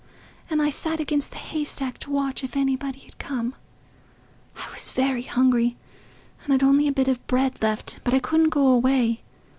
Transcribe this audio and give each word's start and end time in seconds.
And 0.49 0.63
I 0.63 0.71
sat 0.71 0.99
against 0.99 1.29
the 1.29 1.37
haystack 1.37 1.99
to 1.99 2.09
watch 2.09 2.43
if 2.43 2.57
anybody 2.57 3.03
'ud 3.05 3.19
come. 3.19 3.53
I 4.57 4.67
was 4.71 4.91
very 4.91 5.21
hungry, 5.21 5.77
and 6.43 6.51
I'd 6.51 6.63
only 6.63 6.87
a 6.87 6.91
bit 6.91 7.07
of 7.07 7.27
bread 7.27 7.61
left, 7.61 7.99
but 8.03 8.15
I 8.15 8.19
couldn't 8.19 8.49
go 8.49 8.65
away. 8.65 9.21